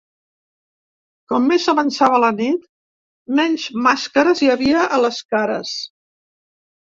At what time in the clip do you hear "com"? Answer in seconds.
1.33-1.43